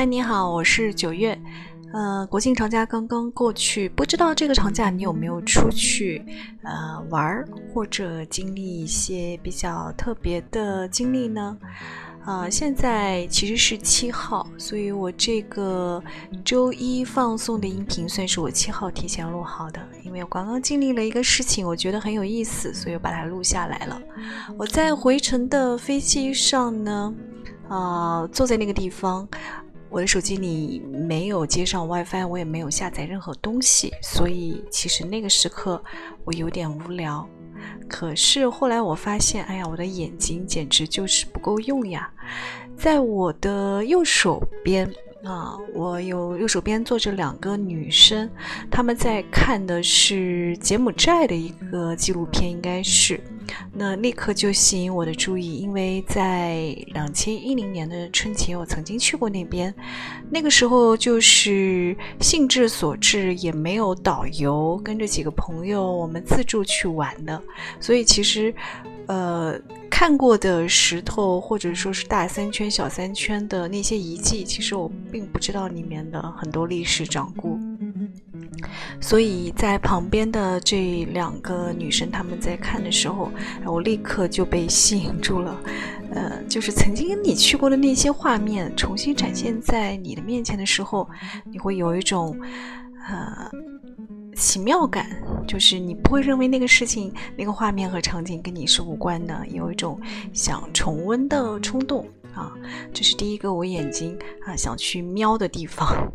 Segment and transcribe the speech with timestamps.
[0.00, 1.38] 嗨，你好，我是九月。
[1.92, 6.24] 呃，国庆长假刚刚过去，不知道这个长假你有没有出去
[6.62, 11.54] 呃玩儿，或者经历一些比较特别的经历呢？
[12.24, 16.02] 啊，现在其实是七号，所以我这个
[16.46, 24.00] 周一放送的音频算是我七号提前录好的，因为我刚刚经历了一个事情，我觉得很有意思，所以我把它录下来了。
[24.56, 27.14] 我在回程的飞机上呢，
[27.68, 29.28] 啊，坐在那个地方。
[29.90, 35.82] 我的手机里没有接上 WiFi，我也没有下载任何东西，所以其实那个时刻
[36.24, 37.28] 我有点无聊。
[37.88, 42.08] 可是后来我发现，哎呀，我的眼睛简直就是不够用呀！
[42.76, 44.88] 在我的右手边
[45.24, 48.30] 啊，我有右手边坐着两个女生，
[48.70, 53.20] 她们在看的是柬埔寨的一个纪录片，应该是。
[53.72, 59.74] 那立刻就吸引我的注意，因为在两千一零年的春节，我曾经去过那边。
[60.30, 67.42] 那个时候就是兴致所致，也没有导游，跟着几个朋友，我们自助去玩的。
[67.80, 68.54] 所以其实，
[69.06, 69.58] 呃，
[69.90, 77.58] 看过的石头或者说是大三圈、小三圈的那些遗迹，其实我并不知道里面的很多历史掌故。
[79.00, 83.30] 所以在旁边的这两个女生，她们在看的时候，
[83.64, 85.60] 我立刻就被吸引住了。
[86.12, 91.08] 呃，就是曾经你去过的那些画面，重新展现在你的面前的时候，
[91.44, 92.36] 你会有一种
[93.08, 93.48] 呃
[94.34, 95.06] 奇妙感，
[95.46, 100.00] 就是你不会认为那个事情、那个画面和场景跟你是无关的，有一种
[100.32, 102.52] 想重温的冲动啊。
[102.92, 106.12] 这是第一个我眼睛啊想去瞄的地方。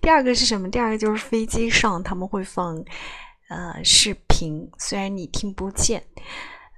[0.00, 0.70] 第二个是什么？
[0.70, 2.76] 第二个就是飞机上他们会放，
[3.48, 6.02] 呃，视频，虽然你听不见，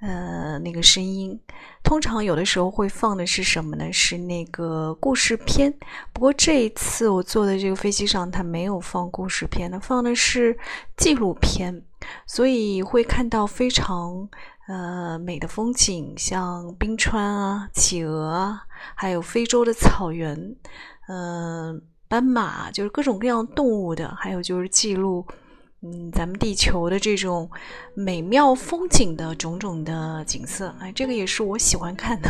[0.01, 1.39] 呃，那个声音。
[1.83, 3.93] 通常有的时候会放的是什么呢？
[3.93, 5.75] 是那个故事片。
[6.13, 10.57] 不过这一次我坐的这个飞机上，它没有放故事片，它放的是
[10.97, 11.83] 纪录片，
[12.27, 14.29] 所以会看到非常
[14.69, 18.63] 呃美的风景，像冰川啊、企鹅啊，
[18.95, 20.55] 还有非洲的草原，
[21.09, 21.83] 嗯。
[22.11, 25.25] 斑马就是各种各样动物的，还有就是记录，
[25.83, 27.49] 嗯，咱们地球的这种
[27.95, 30.75] 美妙风景的种种的景色。
[30.81, 32.29] 哎，这个也是我喜欢看的。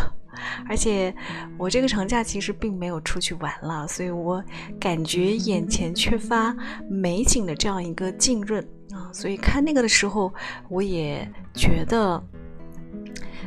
[0.68, 1.14] 而且
[1.56, 4.44] 我这个长假其实并没有出去玩了，所以我
[4.78, 6.54] 感觉眼前缺乏
[6.90, 8.62] 美景的这样一个浸润
[8.92, 10.30] 啊，所以看那个的时候，
[10.68, 12.22] 我也觉得。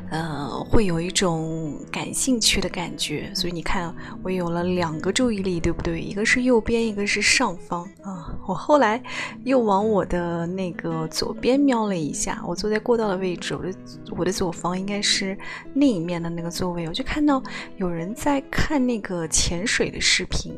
[0.10, 6.00] 呃，会有一种感兴趣的感觉，所以你看，我有了两个注意力，对不对？
[6.00, 8.36] 一个是右边，一个是上方啊。
[8.48, 9.02] 我后来
[9.44, 13.74] 又往我的那个左边瞄了一下，我坐在过道的位置，我的
[14.18, 15.36] 我的左方应该是
[15.74, 17.42] 另一面的那个座位，我就看到
[17.78, 20.54] 有人在看那个潜水的视频，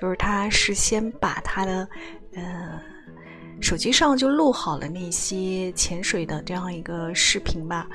[0.00, 1.88] 就是他是先把他的
[2.34, 2.80] 呃。
[3.60, 7.86] 手机上就录好了那些潜水的这样一个视频吧。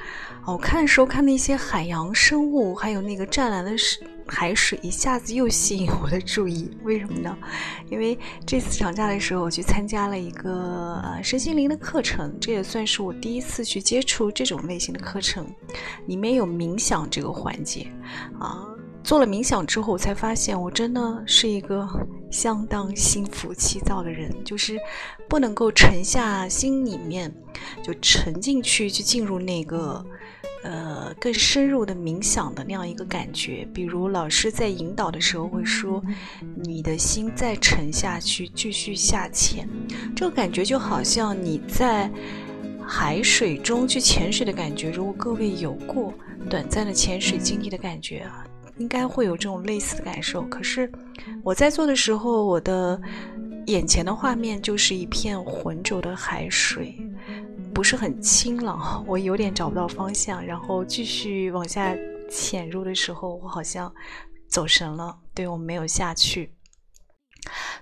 [0.45, 3.71] 我看的时候看那些海洋生物，还有那个湛蓝的
[4.27, 6.69] 海水，一下子又吸引我的注意。
[6.83, 7.35] 为什么呢？
[7.89, 15.47] 因为这次长假的时候，我去参加了一个呃身心灵的课程，这也算是我第一次去接触这种类型的课程，
[16.05, 17.87] 里面有冥想这个环节
[18.39, 18.67] 啊。
[19.05, 21.87] 做了冥想之后，我才发现我真的是一个
[22.31, 24.79] 相当心浮气躁的人，就是
[25.29, 27.31] 不能够沉下心里面，
[27.83, 30.03] 就沉进去，去进入那个
[30.63, 33.67] 呃更深入的冥想的那样一个感觉。
[33.71, 36.03] 比如老师在引导的时候会说
[36.65, 39.69] ：“你的心再沉下去，继续下潜。”
[40.15, 42.11] 这个感觉就好像你在
[42.83, 44.89] 海水中去潜水的感觉。
[44.89, 46.11] 如果各位有过
[46.49, 48.43] 短暂的潜水经历的感觉啊。
[48.77, 50.91] 应该会有这种类似的感受，可是
[51.43, 53.01] 我在做的时候，我的
[53.67, 56.95] 眼前的画面就是一片浑浊的海水，
[57.73, 60.45] 不是很清朗， 我有点找不到方向。
[60.45, 61.95] 然后继续往下
[62.29, 63.91] 潜入的时候，我好像
[64.47, 66.51] 走神了，对我没有下去。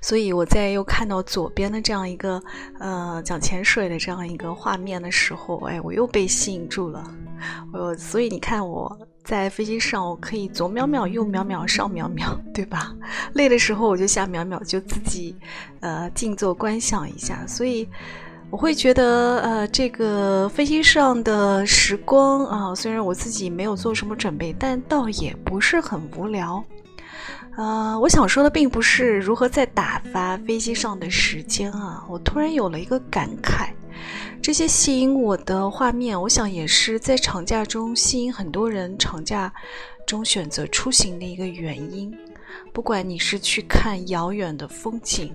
[0.03, 2.39] 所以我在又看到左边的这样一个
[2.79, 7.03] 呃讲潜水的这样一个画面的时候，哎，我又被吸引住了。
[7.71, 8.95] 我所以你看我。
[9.23, 12.94] 在飞机上，我可以左瞄瞄，右瞄瞄，上瞄瞄， 对吧？
[13.35, 15.33] 累的时候我就下瞄瞄，就自己
[15.79, 17.41] 呃静坐观想一下。
[17.47, 17.88] 所以
[18.50, 26.61] 我会觉得，呃，这个飞机上的时光啊，虽然我自己没有做什么准备，但倒也不是很无聊。
[27.55, 33.69] 呃，我想说的并不是如何在打发飞机上的时间啊，我突然有了一个感慨。
[34.41, 39.53] 这些吸引我的画面，我想也是在长假中吸引很多人长假
[40.05, 42.13] 中选择出行的一个原因。
[42.73, 45.33] 不管你是去看遥远的风景，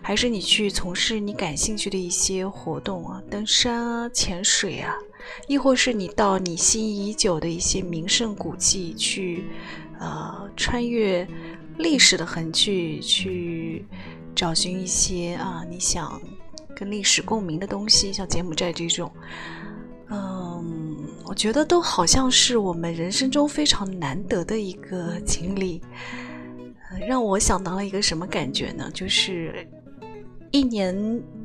[0.00, 4.94] 还是你去从事你感兴趣的一些活动啊，登山啊、潜水啊，
[5.48, 9.44] 亦或是你到你心仪已久的一些名胜古迹去，
[9.98, 11.26] 呃，穿越
[11.78, 13.84] 历史的痕迹，去
[14.34, 16.20] 找寻一些啊你想
[16.74, 19.10] 跟历史共鸣的东西，像柬埔寨这种，
[20.10, 25.80] 嗯，我觉得都好像是我们人生中非常难得的一个经历。
[27.06, 28.90] 让我想到了一个什么感觉呢？
[28.94, 29.68] 就是
[30.50, 30.94] 一年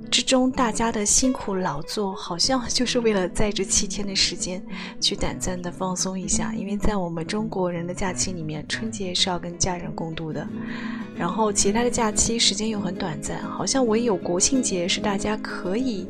[0.10, 4.62] 之中大家的辛苦劳作，好像就是为了在这七天的时间
[5.00, 6.54] 去短暂的放松一下。
[6.54, 10.46] 因为在我们中国人的假期里面，春节是要跟家人共度的，
[11.16, 16.08] 然后其他的假期时间又很短暂，好像唯有国庆节是大家可以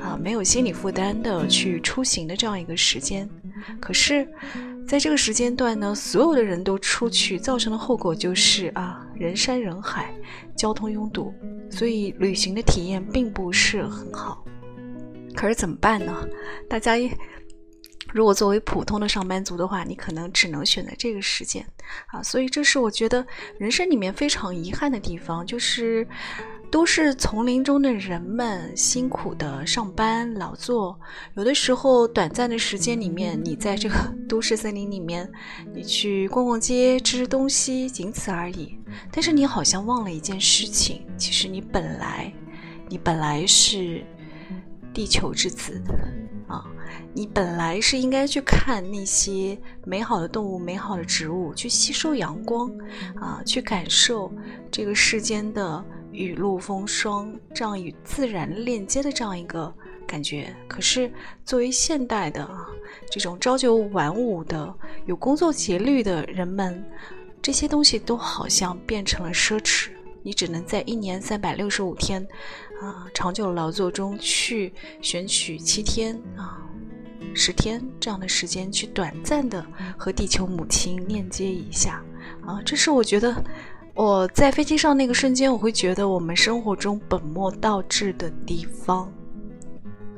[0.00, 3.28] 啊没有心理负担的去出行的这样一个时间。
[3.80, 4.28] 可是。
[4.86, 10.14] 在这个时间段呢，所有的人都出去，造成的后果就是啊，人山人海，
[10.56, 11.34] 交通拥堵，
[11.68, 14.44] 所以旅行的体验并不是很好。
[15.34, 16.24] 可是怎么办呢？
[16.70, 16.94] 大家
[18.12, 21.66] 如果作为普通的上班族的话，你可能只能选择这个时间
[22.06, 22.22] 啊。
[22.22, 23.26] 所以这是我觉得
[23.58, 26.06] 人生里面非常遗憾的地方，就是。
[26.70, 30.98] 都市丛林中的人们辛苦的上班劳作，
[31.34, 33.94] 有的时候短暂的时间里面，你在这个
[34.28, 35.30] 都市森林里面，
[35.72, 38.78] 你去逛逛街、吃吃东西，仅此而已。
[39.12, 42.32] 但是你好像忘了一件事情，其实你本来，
[42.88, 44.04] 你本来是
[44.92, 45.80] 地球之子
[46.48, 46.64] 啊，
[47.14, 52.70] 你本来是应该去看那些美好的动物、美好的植物，去吸收阳光
[53.20, 54.30] 啊，去感受
[54.70, 55.82] 这个世间的。
[56.16, 59.72] 雨露风霜，这样与自然链接的这样一个
[60.06, 60.56] 感觉。
[60.66, 61.12] 可是
[61.44, 62.66] 作为现代的啊，
[63.10, 64.74] 这种朝九晚五的
[65.04, 66.82] 有工作节律的人们，
[67.42, 69.90] 这些东西都好像变成了奢侈。
[70.22, 72.26] 你只能在一年三百六十五天
[72.80, 74.72] 啊长久劳作中去
[75.02, 76.66] 选取七天啊
[77.34, 79.64] 十天这样的时间，去短暂的
[79.98, 82.02] 和地球母亲链接一下
[82.40, 82.62] 啊。
[82.64, 83.44] 这是我觉得。
[83.96, 89.10] 我在飞机上那个瞬间，我会觉得我们生活中本末倒置的地方，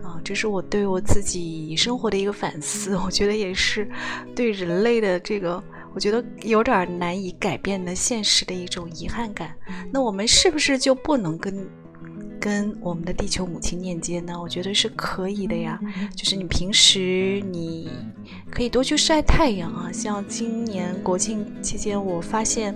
[0.03, 2.97] 啊，这是我对我自己生活的一个反思。
[2.97, 3.89] 我觉得也是
[4.35, 5.63] 对人类的这个，
[5.95, 9.55] 我觉得有点难以改变的现实的一种遗憾感。
[9.93, 11.65] 那我们是不是就不能跟
[12.41, 14.33] 跟我们的地球母亲链接呢？
[14.43, 15.79] 我觉得是可以的呀。
[16.17, 17.89] 就是你平时你
[18.51, 22.75] 可以多去晒太阳啊，像今年国庆期间，我发现。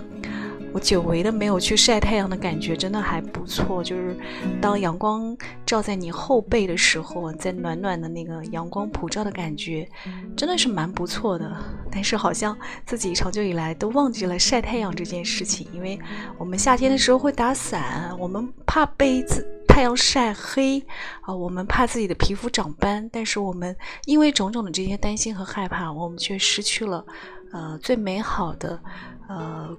[0.73, 3.83] 我久违的没有去晒太阳的感觉，真的还不错。
[3.83, 4.17] 就是
[4.59, 9.87] 当阳光照在你后背的时候，在暖暖的那个阳光普照的感觉，
[10.35, 11.55] 真的是蛮不错的。
[11.91, 15.99] 但是好像自己长久以来都忘记了晒太阳这件事情，因为
[16.39, 20.83] 我们夏天的时候会打伞，我们怕被子太阳晒黑
[21.21, 23.07] 啊，我们怕自己的皮肤长斑。
[23.13, 23.75] 但是我们
[24.05, 27.05] 因为种种的这些担心和害怕，我们却失去了
[27.51, 28.81] 呃最美好的
[29.29, 29.77] 呃。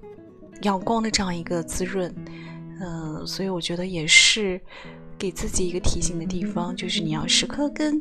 [0.63, 2.15] 阳光的这样一个滋润，
[2.81, 4.61] 嗯，所以我觉得也是
[5.19, 8.01] 给自己一个提醒的地方，就是你要时刻跟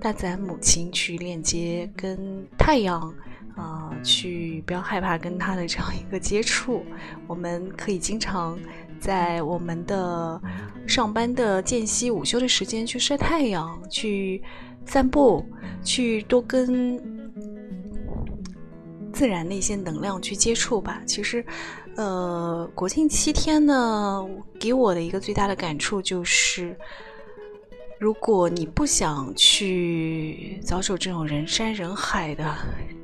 [0.00, 3.14] 大自然母亲去链接，跟太阳
[3.56, 6.84] 啊去不要害怕跟它的这样一个接触。
[7.26, 8.58] 我们可以经常
[9.00, 10.40] 在我们的
[10.86, 14.42] 上班的间隙、午休的时间去晒太阳、去
[14.84, 15.44] 散步、
[15.82, 17.00] 去多跟
[19.12, 21.00] 自然的一些能量去接触吧。
[21.06, 21.44] 其实。
[21.94, 24.26] 呃，国庆七天呢，
[24.58, 26.74] 给我的一个最大的感触就是，
[27.98, 32.50] 如果你不想去遭受这种人山人海的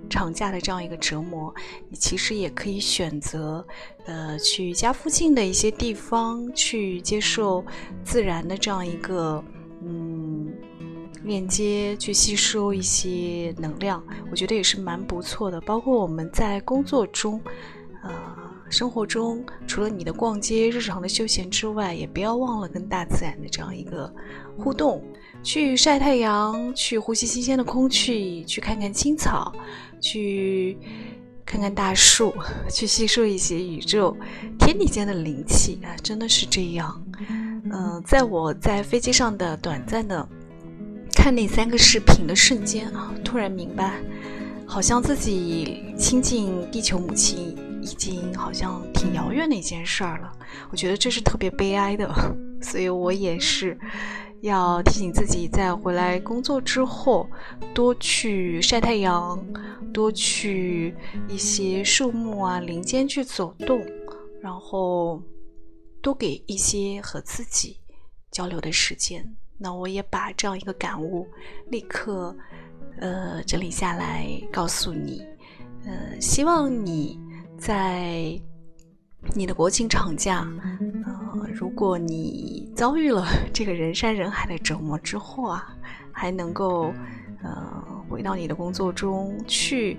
[0.09, 1.55] 长假的这样一个折磨，
[1.91, 3.63] 你其实也可以选择，
[4.07, 7.63] 呃，去家附近的一些地方去接受
[8.03, 9.45] 自然的这样一个
[9.83, 10.51] 嗯
[11.25, 15.61] 链接，去吸收一些能量，我觉得也是蛮不错的。
[15.61, 17.39] 包括我们在工作中，
[18.03, 18.48] 呃。
[18.71, 24.13] 生活中除了你的逛街、日常的休闲之外，也不要忘了跟大自然的这样一个
[24.59, 25.03] 互动，
[25.43, 29.53] 去晒太阳，去呼吸新鲜的空气，去看看青草，
[30.01, 30.77] 去
[31.47, 32.35] 看看大树，
[32.71, 34.17] 去吸收一些宇宙、
[34.59, 35.97] 天地间的灵气啊！
[36.03, 37.03] 真的是这样。
[37.73, 40.29] 嗯，在我在飞机上的短暂的
[41.15, 44.01] 看那三个视频的瞬间啊，突然明白，
[44.67, 47.57] 好像自己亲近地球母亲。
[47.91, 50.33] 已经好像挺遥远的一件事儿了，
[50.71, 52.13] 我觉得这是特别悲哀的，
[52.61, 53.79] 所以我也是
[54.43, 57.29] 要提醒自己，在回来工作之后，
[57.75, 59.43] 多去晒太阳，
[59.93, 60.95] 多去
[61.29, 63.83] 一些树木啊林间去走动
[64.41, 65.23] 然后
[66.03, 67.79] 多给一些和自己
[68.31, 69.25] 交流的时间。
[69.57, 71.27] 那我也把这样一个感悟
[71.69, 72.37] 立刻
[73.01, 75.25] 呃整理下来告诉你，
[75.85, 77.19] 呃，希望你
[77.59, 78.41] 在
[79.35, 80.47] 你的国庆长假，
[81.05, 85.77] 呃，如果你遭遇了这个人山人海的折磨之后啊，
[86.13, 86.93] 还能够
[87.43, 89.99] 呃回到你的工作中去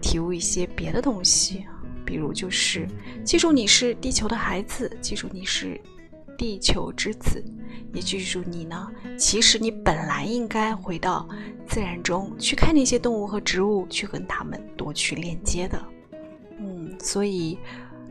[0.00, 1.64] 体悟一些别的东西。
[2.04, 2.88] 比如，就是
[3.22, 5.80] 记住你是地球的孩子，记住你是
[6.36, 7.44] 地球之子，
[7.92, 8.90] 也记住你呢。
[9.18, 11.28] 其实你本来应该回到
[11.66, 15.80] 自然中去看那些动物和植物，去跟他们多去链接的。
[17.00, 17.58] 所以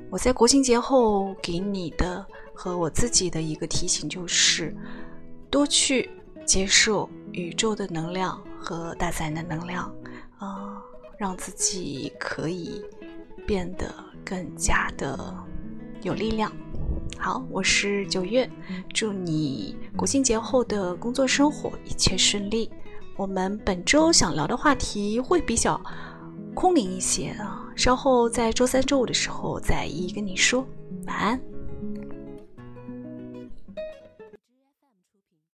[0.09, 4.75] 我在国庆节后给你的和我自己的一个提醒就是，
[5.49, 6.09] 多去
[6.45, 9.93] 接受宇宙的能量和大自然的能量，
[10.37, 10.81] 啊，
[11.17, 12.83] 让自己可以。
[13.45, 13.89] 变得
[14.25, 15.33] 更加的
[16.01, 16.51] 有力量。
[17.17, 18.49] 好，我是九月，
[18.93, 22.69] 祝你国庆节后的工作生活一切顺利。
[23.15, 25.81] 我们本周想聊的话题会比较
[26.53, 30.67] 空灵一些啊，稍后在周三、周五的时候再一一跟你说。
[31.05, 31.56] 晚安。